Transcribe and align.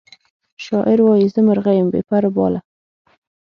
شاعر 0.65 0.99
وایی 1.03 1.27
زه 1.33 1.39
مرغه 1.47 1.71
یم 1.77 1.87
بې 1.93 2.01
پر 2.09 2.23
او 2.27 2.31
باله 2.37 2.59